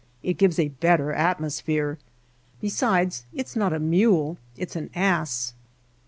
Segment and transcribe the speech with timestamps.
[0.23, 1.99] "It gives a better atmosphere.
[2.59, 5.53] Besides it is not a mule, it's an ass."